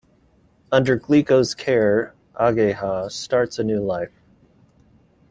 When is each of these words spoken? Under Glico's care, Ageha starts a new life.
Under 0.71 0.97
Glico's 0.99 1.53
care, 1.53 2.15
Ageha 2.33 3.11
starts 3.11 3.59
a 3.59 3.63
new 3.63 3.81
life. 3.81 4.23